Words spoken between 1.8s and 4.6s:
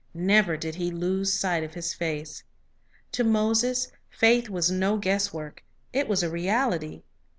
face. To Moses faith